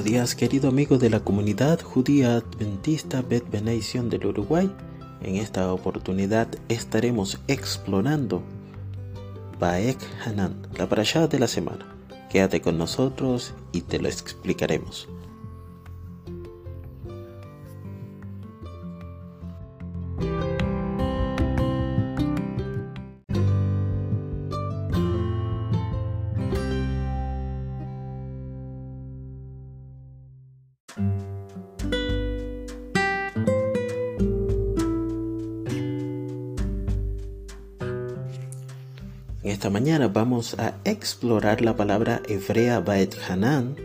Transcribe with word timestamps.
Buenos 0.00 0.12
días, 0.12 0.34
querido 0.34 0.70
amigo 0.70 0.96
de 0.96 1.10
la 1.10 1.20
comunidad 1.20 1.78
judía 1.82 2.36
adventista 2.36 3.20
Bet 3.20 3.50
Benedición 3.50 4.08
del 4.08 4.24
Uruguay. 4.24 4.72
En 5.20 5.36
esta 5.36 5.70
oportunidad 5.74 6.48
estaremos 6.70 7.38
explorando 7.48 8.42
Baek 9.58 9.98
Hanan, 10.24 10.56
la 10.78 10.88
parashá 10.88 11.28
de 11.28 11.38
la 11.38 11.48
semana. 11.48 11.84
Quédate 12.30 12.62
con 12.62 12.78
nosotros 12.78 13.52
y 13.72 13.82
te 13.82 13.98
lo 13.98 14.08
explicaremos. 14.08 15.06
Esta 39.60 39.68
mañana 39.68 40.08
vamos 40.08 40.58
a 40.58 40.78
explorar 40.84 41.60
la 41.60 41.76
palabra 41.76 42.22
hebrea 42.26 42.80
Baet 42.80 43.14
Hanan 43.28 43.76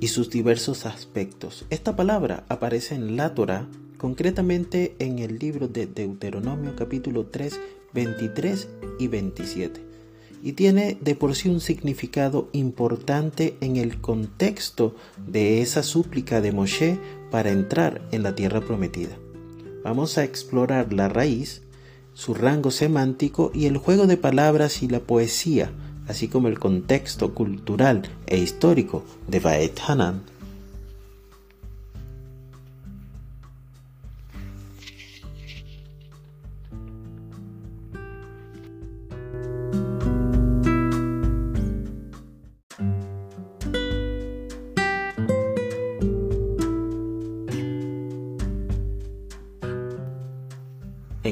y 0.00 0.08
sus 0.08 0.30
diversos 0.30 0.86
aspectos. 0.86 1.66
Esta 1.68 1.94
palabra 1.94 2.46
aparece 2.48 2.94
en 2.94 3.14
la 3.14 3.34
Torah, 3.34 3.68
concretamente 3.98 4.96
en 5.00 5.18
el 5.18 5.38
libro 5.38 5.68
de 5.68 5.86
Deuteronomio 5.86 6.74
capítulo 6.74 7.26
3, 7.26 7.60
23 7.92 8.68
y 8.98 9.08
27, 9.08 9.82
y 10.42 10.52
tiene 10.52 10.96
de 10.98 11.14
por 11.14 11.34
sí 11.34 11.50
un 11.50 11.60
significado 11.60 12.48
importante 12.52 13.58
en 13.60 13.76
el 13.76 14.00
contexto 14.00 14.96
de 15.18 15.60
esa 15.60 15.82
súplica 15.82 16.40
de 16.40 16.52
Moshe 16.52 16.98
para 17.30 17.50
entrar 17.50 18.00
en 18.10 18.22
la 18.22 18.34
tierra 18.34 18.62
prometida. 18.62 19.18
Vamos 19.82 20.16
a 20.16 20.24
explorar 20.24 20.94
la 20.94 21.10
raíz, 21.10 21.60
su 22.14 22.32
rango 22.32 22.70
semántico 22.70 23.50
y 23.52 23.66
el 23.66 23.76
juego 23.76 24.06
de 24.06 24.16
palabras 24.16 24.82
y 24.82 24.88
la 24.88 25.00
poesía, 25.00 25.70
así 26.08 26.28
como 26.28 26.48
el 26.48 26.58
contexto 26.58 27.34
cultural 27.34 28.02
e 28.26 28.38
histórico 28.38 29.04
de 29.28 29.40
Baet 29.40 29.80
Hanan. 29.86 30.22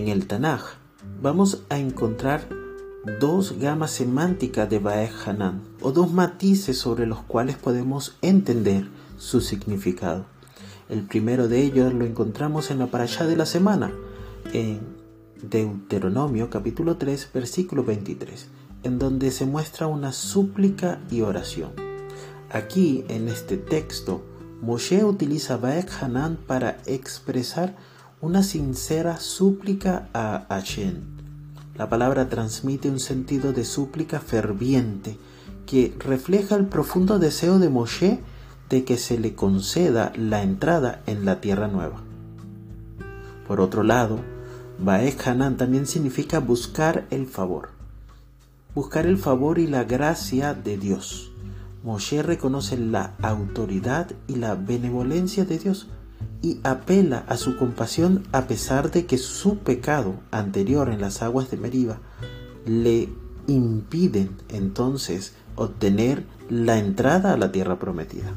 En 0.02 0.08
el 0.08 0.26
Tanaj 0.26 0.62
vamos 1.22 1.62
a 1.68 1.78
encontrar 1.78 2.48
dos 3.20 3.56
gamas 3.60 3.92
semánticas 3.92 4.68
de 4.68 4.80
Baek 4.80 5.12
Hanan 5.28 5.62
o 5.80 5.92
dos 5.92 6.12
matices 6.12 6.76
sobre 6.76 7.06
los 7.06 7.20
cuales 7.20 7.54
podemos 7.54 8.16
entender 8.20 8.88
su 9.16 9.40
significado. 9.40 10.24
El 10.88 11.02
primero 11.02 11.46
de 11.46 11.62
ellos 11.62 11.94
lo 11.94 12.04
encontramos 12.04 12.72
en 12.72 12.80
la 12.80 12.88
parashá 12.88 13.26
de 13.26 13.36
la 13.36 13.46
semana, 13.46 13.92
en 14.52 14.80
Deuteronomio 15.40 16.50
capítulo 16.50 16.96
3 16.96 17.28
versículo 17.32 17.84
23, 17.84 18.48
en 18.82 18.98
donde 18.98 19.30
se 19.30 19.46
muestra 19.46 19.86
una 19.86 20.10
súplica 20.10 20.98
y 21.12 21.20
oración. 21.20 21.70
Aquí 22.50 23.04
en 23.06 23.28
este 23.28 23.56
texto, 23.56 24.24
Moshe 24.62 25.04
utiliza 25.04 25.58
Baek 25.58 26.02
Hanan 26.02 26.38
para 26.44 26.78
expresar 26.86 27.76
una 28.22 28.44
sincera 28.44 29.18
súplica 29.18 30.08
a 30.14 30.46
Hashem. 30.48 30.94
La 31.74 31.88
palabra 31.88 32.28
transmite 32.28 32.88
un 32.88 33.00
sentido 33.00 33.52
de 33.52 33.64
súplica 33.64 34.20
ferviente 34.20 35.18
que 35.66 35.92
refleja 35.98 36.54
el 36.54 36.66
profundo 36.66 37.18
deseo 37.18 37.58
de 37.58 37.68
Moshe 37.68 38.20
de 38.68 38.84
que 38.84 38.96
se 38.96 39.18
le 39.18 39.34
conceda 39.34 40.12
la 40.16 40.44
entrada 40.44 41.02
en 41.06 41.24
la 41.24 41.40
tierra 41.40 41.66
nueva. 41.66 42.00
Por 43.48 43.60
otro 43.60 43.82
lado, 43.82 44.20
Baek 44.78 45.26
Hanan 45.26 45.56
también 45.56 45.88
significa 45.88 46.38
buscar 46.38 47.06
el 47.10 47.26
favor. 47.26 47.70
Buscar 48.72 49.04
el 49.06 49.18
favor 49.18 49.58
y 49.58 49.66
la 49.66 49.82
gracia 49.82 50.54
de 50.54 50.78
Dios. 50.78 51.32
Moshe 51.82 52.22
reconoce 52.22 52.78
la 52.78 53.16
autoridad 53.20 54.12
y 54.28 54.36
la 54.36 54.54
benevolencia 54.54 55.44
de 55.44 55.58
Dios 55.58 55.88
y 56.42 56.60
apela 56.64 57.24
a 57.28 57.36
su 57.36 57.56
compasión 57.56 58.24
a 58.32 58.46
pesar 58.46 58.90
de 58.90 59.06
que 59.06 59.18
su 59.18 59.58
pecado 59.58 60.14
anterior 60.30 60.88
en 60.88 61.00
las 61.00 61.22
aguas 61.22 61.50
de 61.50 61.56
Meriba 61.56 61.98
le 62.66 63.08
impiden 63.46 64.36
entonces 64.48 65.34
obtener 65.56 66.24
la 66.48 66.78
entrada 66.78 67.32
a 67.32 67.36
la 67.36 67.52
tierra 67.52 67.78
prometida. 67.78 68.32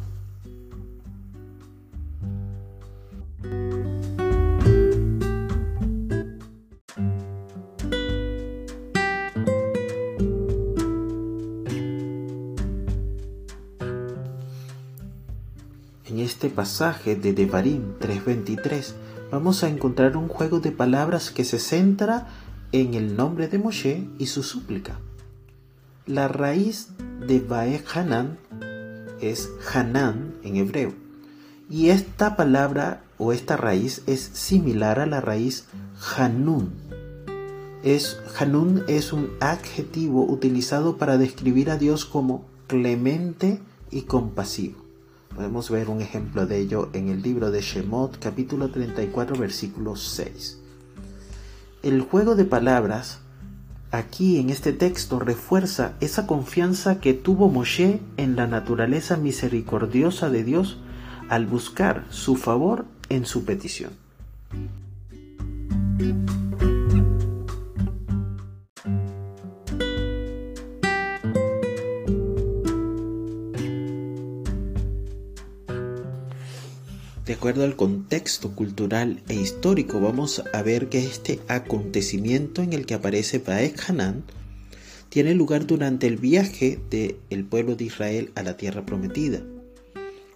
Pasaje 16.55 17.15
de 17.15 17.33
Devarim 17.33 17.93
3:23 17.99 18.95
vamos 19.29 19.63
a 19.63 19.69
encontrar 19.69 20.15
un 20.15 20.29
juego 20.29 20.59
de 20.59 20.71
palabras 20.71 21.29
que 21.29 21.43
se 21.43 21.59
centra 21.59 22.27
en 22.71 22.93
el 22.93 23.15
nombre 23.15 23.47
de 23.47 23.59
Moshe 23.59 24.07
y 24.17 24.27
su 24.27 24.41
súplica. 24.41 24.99
La 26.05 26.27
raíz 26.27 26.89
de 27.27 27.39
Bae 27.39 27.83
Hanan 27.93 28.37
es 29.21 29.49
Hanan 29.73 30.35
en 30.43 30.55
hebreo, 30.55 30.93
y 31.69 31.89
esta 31.89 32.35
palabra 32.35 33.03
o 33.17 33.33
esta 33.33 33.57
raíz 33.57 34.03
es 34.07 34.21
similar 34.21 34.99
a 34.99 35.05
la 35.05 35.21
raíz 35.21 35.65
Hanun. 36.15 36.71
Es, 37.83 38.17
Hanun 38.39 38.83
es 38.87 39.13
un 39.13 39.31
adjetivo 39.39 40.25
utilizado 40.25 40.97
para 40.97 41.17
describir 41.17 41.69
a 41.69 41.77
Dios 41.77 42.05
como 42.05 42.45
clemente 42.67 43.59
y 43.91 44.03
compasivo. 44.03 44.84
Podemos 45.35 45.69
ver 45.69 45.89
un 45.89 46.01
ejemplo 46.01 46.47
de 46.47 46.59
ello 46.59 46.89
en 46.93 47.09
el 47.09 47.21
libro 47.21 47.51
de 47.51 47.59
Shemot 47.59 48.19
capítulo 48.19 48.69
34 48.69 49.37
versículo 49.37 49.97
6. 49.97 50.61
El 51.83 52.01
juego 52.01 52.35
de 52.35 52.45
palabras 52.45 53.19
aquí 53.91 54.39
en 54.39 54.49
este 54.49 54.71
texto 54.71 55.19
refuerza 55.19 55.95
esa 55.99 56.25
confianza 56.25 57.01
que 57.01 57.13
tuvo 57.13 57.49
Moshe 57.49 57.99
en 58.15 58.37
la 58.37 58.47
naturaleza 58.47 59.17
misericordiosa 59.17 60.29
de 60.29 60.45
Dios 60.45 60.77
al 61.27 61.47
buscar 61.47 62.05
su 62.09 62.37
favor 62.37 62.85
en 63.09 63.25
su 63.25 63.43
petición. 63.43 63.91
Acuerdo 77.35 77.65
al 77.65 77.75
contexto 77.75 78.55
cultural 78.55 79.21
e 79.27 79.35
histórico, 79.35 79.99
vamos 79.99 80.41
a 80.53 80.61
ver 80.61 80.89
que 80.89 80.99
este 80.99 81.39
acontecimiento 81.47 82.61
en 82.61 82.73
el 82.73 82.85
que 82.85 82.93
aparece 82.93 83.39
Baek 83.39 83.89
Hanan 83.89 84.23
tiene 85.09 85.35
lugar 85.35 85.67
durante 85.67 86.07
el 86.07 86.17
viaje 86.17 86.79
del 86.89 87.45
pueblo 87.45 87.75
de 87.75 87.85
Israel 87.85 88.31
a 88.35 88.43
la 88.43 88.57
tierra 88.57 88.85
prometida. 88.85 89.41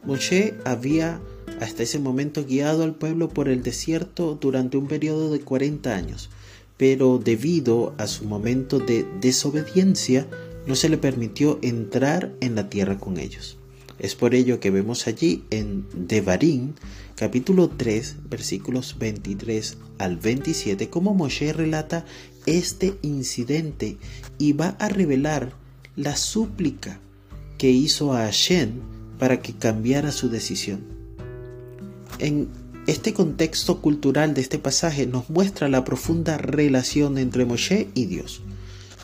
Moshe 0.03 0.55
había 0.65 1.21
hasta 1.61 1.83
ese 1.83 1.99
momento 1.99 2.45
guiado 2.45 2.83
al 2.83 2.95
pueblo 2.95 3.29
por 3.29 3.49
el 3.49 3.63
desierto 3.63 4.37
durante 4.39 4.77
un 4.77 4.87
periodo 4.87 5.31
de 5.31 5.39
40 5.39 5.95
años, 5.95 6.29
pero 6.77 7.17
debido 7.17 7.93
a 7.97 8.07
su 8.07 8.25
momento 8.25 8.79
de 8.79 9.05
desobediencia 9.21 10.27
no 10.67 10.75
se 10.75 10.89
le 10.89 10.97
permitió 10.97 11.59
entrar 11.61 12.33
en 12.41 12.55
la 12.55 12.69
tierra 12.69 12.97
con 12.99 13.17
ellos. 13.17 13.58
Es 13.99 14.15
por 14.15 14.33
ello 14.33 14.61
que 14.61 14.71
vemos 14.71 15.07
allí 15.07 15.43
en 15.49 15.85
Devarim, 15.93 16.73
capítulo 17.15 17.69
3, 17.69 18.15
versículos 18.29 18.95
23 18.97 19.77
al 19.97 20.15
27, 20.15 20.89
cómo 20.89 21.13
Moshe 21.13 21.51
relata 21.51 22.05
este 22.45 22.95
incidente 23.01 23.97
y 24.37 24.53
va 24.53 24.69
a 24.79 24.87
revelar 24.87 25.51
la 25.97 26.15
súplica 26.15 27.01
que 27.57 27.71
hizo 27.71 28.13
a 28.13 28.19
Hashem 28.19 28.71
para 29.19 29.41
que 29.41 29.53
cambiara 29.53 30.13
su 30.13 30.29
decisión. 30.29 30.79
En 32.19 32.47
este 32.87 33.13
contexto 33.13 33.81
cultural 33.81 34.33
de 34.33 34.41
este 34.41 34.59
pasaje 34.59 35.05
nos 35.07 35.29
muestra 35.29 35.67
la 35.67 35.83
profunda 35.83 36.37
relación 36.37 37.17
entre 37.17 37.45
Moshe 37.45 37.89
y 37.93 38.05
Dios 38.05 38.41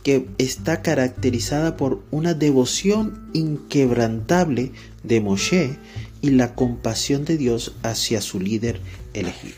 que 0.06 0.28
está 0.38 0.84
caracterizada 0.84 1.78
por 1.78 2.04
una 2.12 2.36
devoción 2.36 3.28
inquebrantable 3.34 4.72
de 5.02 5.20
Moshe 5.20 5.80
y 6.22 6.30
la 6.30 6.54
compasión 6.54 7.26
de 7.26 7.38
Dios 7.38 7.76
hacia 7.82 8.22
su 8.22 8.40
líder 8.40 8.80
elegido. 9.16 9.56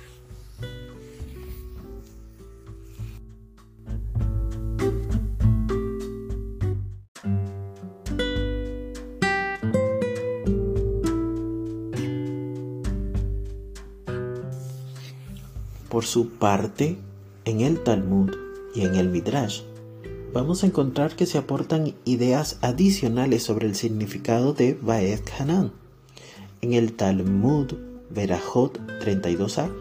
Por 15.90 16.06
su 16.06 16.30
parte, 16.30 16.96
en 17.44 17.60
el 17.60 17.84
Talmud 17.84 18.32
y 18.74 18.86
en 18.86 18.96
el 18.96 19.10
Midrash, 19.10 19.64
vamos 20.34 20.64
a 20.64 20.68
encontrar 20.68 21.16
que 21.16 21.26
se 21.26 21.38
aportan 21.38 21.94
ideas 22.06 22.58
adicionales 22.62 23.44
sobre 23.44 23.68
el 23.68 23.76
significado 23.76 24.54
de 24.54 24.78
Baed 24.82 25.22
Hanan. 25.38 25.72
En 26.62 26.74
el 26.74 26.94
Talmud 26.94 27.74
Berajot 28.10 28.80
32a, 29.04 29.72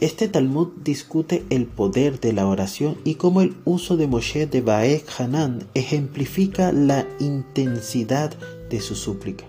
este 0.00 0.26
Talmud 0.28 0.68
discute 0.82 1.44
el 1.50 1.66
poder 1.66 2.18
de 2.18 2.32
la 2.32 2.48
oración 2.48 2.96
y 3.04 3.14
cómo 3.14 3.40
el 3.40 3.54
uso 3.64 3.96
de 3.96 4.08
Moshe 4.08 4.46
de 4.46 4.60
Baed 4.60 5.02
Hanan 5.16 5.68
ejemplifica 5.74 6.72
la 6.72 7.06
intensidad 7.20 8.34
de 8.68 8.80
su 8.80 8.96
súplica. 8.96 9.44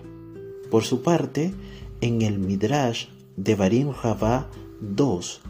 Por 0.70 0.84
su 0.84 1.02
parte, 1.02 1.52
en 2.00 2.22
el 2.22 2.38
Midrash 2.38 3.06
de 3.36 3.56
Barim 3.56 3.92
Rabá 4.02 4.48
2, 4.80 5.40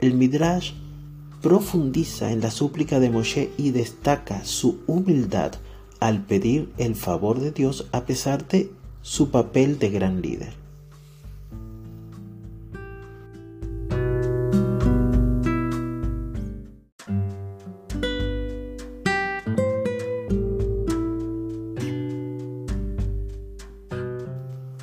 el 0.00 0.14
Midrash 0.14 0.72
profundiza 1.44 2.32
en 2.32 2.40
la 2.40 2.50
súplica 2.50 3.00
de 3.00 3.10
Moshe 3.10 3.50
y 3.58 3.70
destaca 3.70 4.46
su 4.46 4.80
humildad 4.86 5.52
al 6.00 6.24
pedir 6.24 6.72
el 6.78 6.94
favor 6.94 7.38
de 7.38 7.50
Dios 7.50 7.86
a 7.92 8.06
pesar 8.06 8.48
de 8.48 8.72
su 9.02 9.28
papel 9.28 9.78
de 9.78 9.90
gran 9.90 10.22
líder. 10.22 10.54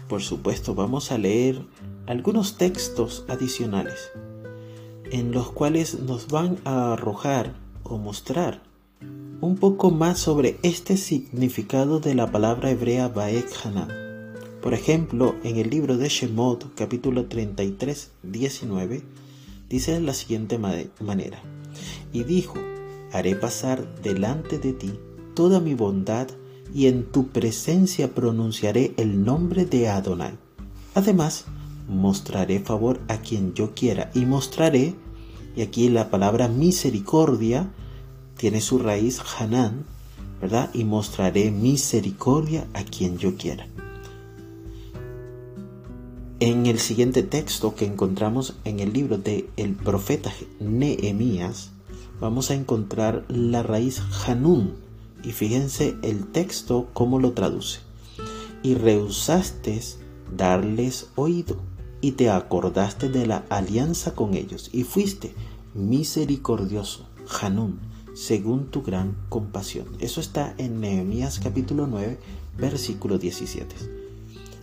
Por 0.07 0.21
supuesto, 0.21 0.75
vamos 0.75 1.11
a 1.11 1.17
leer 1.17 1.65
algunos 2.05 2.57
textos 2.57 3.25
adicionales 3.27 4.11
en 5.11 5.31
los 5.31 5.51
cuales 5.51 5.99
nos 5.99 6.27
van 6.27 6.57
a 6.65 6.93
arrojar 6.93 7.55
o 7.83 7.97
mostrar 7.97 8.63
un 9.41 9.57
poco 9.57 9.89
más 9.89 10.19
sobre 10.19 10.57
este 10.61 10.97
significado 10.97 11.99
de 11.99 12.13
la 12.13 12.31
palabra 12.31 12.69
hebrea 12.69 13.07
Baek. 13.07 13.47
Por 14.61 14.73
ejemplo, 14.75 15.35
en 15.43 15.57
el 15.57 15.69
libro 15.71 15.97
de 15.97 16.07
Shemot, 16.09 16.75
capítulo 16.75 17.25
33, 17.25 18.11
19, 18.21 19.01
dice 19.67 19.93
de 19.93 20.01
la 20.01 20.13
siguiente 20.13 20.59
manera: 20.59 21.41
Y 22.13 22.23
dijo: 22.23 22.59
Haré 23.11 23.35
pasar 23.35 24.01
delante 24.03 24.59
de 24.59 24.73
ti 24.73 24.91
toda 25.33 25.59
mi 25.59 25.73
bondad 25.73 26.27
y 26.73 26.85
en 26.85 27.11
tu 27.11 27.29
presencia 27.29 28.13
pronunciaré 28.13 28.93
el 28.97 29.25
nombre 29.25 29.65
de 29.65 29.89
Adonai. 29.89 30.37
Además, 30.93 31.45
mostraré 31.87 32.59
favor 32.59 32.99
a 33.07 33.17
quien 33.17 33.53
yo 33.53 33.73
quiera 33.73 34.11
y 34.13 34.25
mostraré, 34.25 34.95
y 35.55 35.61
aquí 35.61 35.89
la 35.89 36.09
palabra 36.09 36.47
misericordia 36.47 37.71
tiene 38.37 38.61
su 38.61 38.79
raíz 38.79 39.21
Hanan, 39.37 39.85
¿verdad? 40.41 40.69
Y 40.73 40.83
mostraré 40.83 41.51
misericordia 41.51 42.67
a 42.73 42.83
quien 42.83 43.17
yo 43.17 43.35
quiera. 43.35 43.67
En 46.39 46.65
el 46.65 46.79
siguiente 46.79 47.21
texto 47.21 47.75
que 47.75 47.85
encontramos 47.85 48.55
en 48.63 48.79
el 48.79 48.93
libro 48.93 49.19
de 49.19 49.47
el 49.57 49.75
profeta 49.75 50.33
Nehemías, 50.59 51.69
vamos 52.19 52.49
a 52.49 52.55
encontrar 52.55 53.25
la 53.27 53.61
raíz 53.61 54.01
Hanun. 54.25 54.73
Y 55.23 55.33
fíjense 55.33 55.95
el 56.01 56.25
texto 56.31 56.89
cómo 56.93 57.19
lo 57.19 57.33
traduce. 57.33 57.81
Y 58.63 58.73
rehusaste 58.73 59.79
darles 60.35 61.09
oído 61.15 61.57
y 62.01 62.13
te 62.13 62.29
acordaste 62.29 63.09
de 63.09 63.27
la 63.27 63.45
alianza 63.49 64.15
con 64.15 64.33
ellos 64.33 64.69
y 64.73 64.83
fuiste 64.83 65.33
misericordioso, 65.73 67.07
Hanún, 67.41 67.79
según 68.13 68.65
tu 68.65 68.81
gran 68.81 69.15
compasión. 69.29 69.85
Eso 69.99 70.19
está 70.19 70.53
en 70.57 70.81
Nehemías 70.81 71.39
capítulo 71.39 71.87
9, 71.87 72.17
versículo 72.57 73.17
17. 73.17 73.75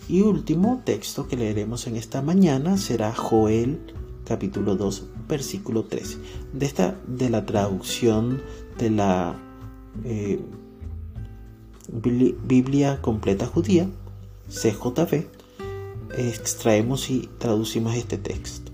Y 0.08 0.22
último 0.22 0.82
texto 0.84 1.28
que 1.28 1.36
leeremos 1.36 1.86
en 1.86 1.96
esta 1.96 2.22
mañana 2.22 2.76
será 2.76 3.14
Joel 3.14 3.78
capítulo 4.24 4.74
2, 4.76 5.04
versículo 5.28 5.84
13. 5.84 6.18
De 6.52 6.66
esta 6.66 6.96
de 7.06 7.30
la 7.30 7.46
traducción 7.46 8.42
de 8.78 8.90
la 8.90 9.36
eh, 10.04 10.40
Biblia 11.90 13.00
completa 13.00 13.46
judía, 13.46 13.88
CJV, 14.48 15.26
extraemos 16.18 17.10
y 17.10 17.28
traducimos 17.38 17.94
este 17.94 18.18
texto. 18.18 18.72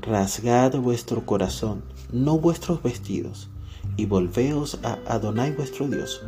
Rasgad 0.00 0.76
vuestro 0.78 1.26
corazón, 1.26 1.82
no 2.12 2.38
vuestros 2.38 2.82
vestidos, 2.82 3.50
y 3.96 4.06
volveos 4.06 4.78
a 4.82 4.98
Adonai 5.06 5.54
vuestro 5.54 5.86
Dios, 5.88 6.22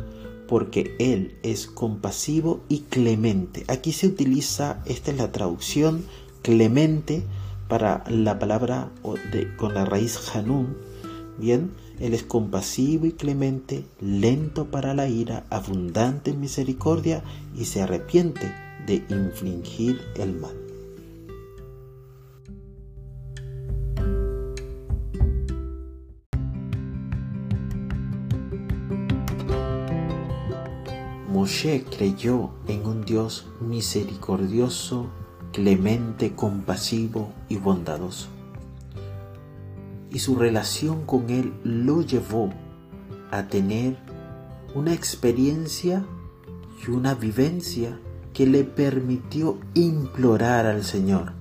porque 0.47 0.95
Él 0.99 1.35
es 1.41 1.65
compasivo 1.65 2.61
y 2.69 2.81
clemente. 2.81 3.63
Aquí 3.67 3.91
se 3.91 4.07
utiliza, 4.07 4.83
esta 4.85 5.11
es 5.11 5.17
la 5.17 5.31
traducción, 5.31 6.05
clemente, 6.43 7.23
para 7.67 8.03
la 8.07 8.37
palabra 8.37 8.91
con 9.57 9.73
la 9.73 9.85
raíz 9.85 10.19
Hanun. 10.35 10.77
Bien, 11.39 11.71
Él 11.99 12.13
es 12.13 12.23
compasivo 12.23 13.07
y 13.07 13.13
clemente, 13.13 13.85
lento 13.99 14.65
para 14.65 14.93
la 14.93 15.07
ira, 15.07 15.45
abundante 15.49 16.31
en 16.31 16.41
misericordia 16.41 17.23
y 17.57 17.65
se 17.65 17.81
arrepiente 17.81 18.70
de 18.85 19.03
infligir 19.09 20.01
el 20.15 20.33
mal. 20.33 20.55
Moshe 31.41 31.85
creyó 31.85 32.51
en 32.67 32.85
un 32.85 33.03
Dios 33.03 33.47
misericordioso, 33.61 35.09
clemente, 35.51 36.35
compasivo 36.35 37.31
y 37.49 37.57
bondadoso. 37.57 38.27
Y 40.11 40.19
su 40.19 40.35
relación 40.35 41.05
con 41.05 41.29
Él 41.29 41.53
lo 41.63 42.01
llevó 42.01 42.49
a 43.31 43.47
tener 43.47 43.97
una 44.75 44.93
experiencia 44.93 46.05
y 46.85 46.91
una 46.91 47.15
vivencia 47.15 47.97
que 48.33 48.45
le 48.47 48.63
permitió 48.63 49.57
implorar 49.73 50.65
al 50.65 50.83
Señor 50.83 51.33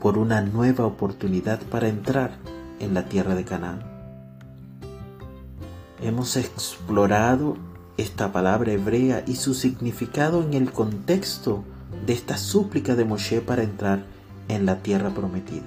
por 0.00 0.16
una 0.16 0.40
nueva 0.40 0.86
oportunidad 0.86 1.60
para 1.60 1.88
entrar 1.88 2.38
en 2.78 2.94
la 2.94 3.04
tierra 3.04 3.34
de 3.34 3.44
Canaán. 3.44 3.82
Hemos 6.00 6.36
explorado 6.36 7.56
esta 7.98 8.32
palabra 8.32 8.72
hebrea 8.72 9.22
y 9.26 9.36
su 9.36 9.52
significado 9.52 10.42
en 10.42 10.54
el 10.54 10.72
contexto 10.72 11.64
de 12.06 12.14
esta 12.14 12.38
súplica 12.38 12.94
de 12.94 13.04
Moshe 13.04 13.42
para 13.42 13.62
entrar 13.62 14.04
en 14.48 14.64
la 14.64 14.76
tierra 14.76 15.10
prometida. 15.10 15.66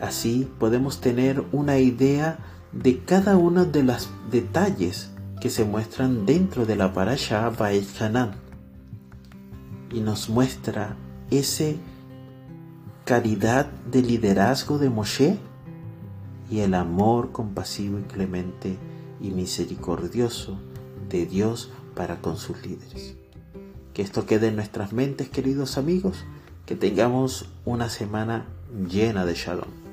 Así 0.00 0.50
podemos 0.58 1.00
tener 1.00 1.42
una 1.52 1.78
idea 1.78 2.38
de 2.72 2.98
cada 3.00 3.38
uno 3.38 3.64
de 3.64 3.82
los 3.82 4.10
detalles 4.30 5.10
que 5.40 5.48
se 5.48 5.64
muestran 5.64 6.26
dentro 6.26 6.66
de 6.66 6.76
la 6.76 6.92
parasha 6.92 7.48
Ba'et 7.48 7.86
Hanan 8.00 8.49
y 9.92 10.00
nos 10.00 10.28
muestra 10.28 10.96
ese 11.30 11.78
caridad 13.04 13.66
de 13.90 14.02
liderazgo 14.02 14.78
de 14.78 14.90
Moshe 14.90 15.38
y 16.50 16.60
el 16.60 16.74
amor 16.74 17.32
compasivo 17.32 17.98
y 17.98 18.02
clemente 18.02 18.76
y 19.20 19.30
misericordioso 19.30 20.58
de 21.08 21.26
Dios 21.26 21.70
para 21.94 22.20
con 22.20 22.36
sus 22.36 22.64
líderes. 22.64 23.16
Que 23.94 24.02
esto 24.02 24.26
quede 24.26 24.48
en 24.48 24.56
nuestras 24.56 24.92
mentes, 24.92 25.28
queridos 25.28 25.76
amigos, 25.76 26.24
que 26.66 26.76
tengamos 26.76 27.48
una 27.64 27.88
semana 27.88 28.46
llena 28.88 29.26
de 29.26 29.34
shalom. 29.34 29.89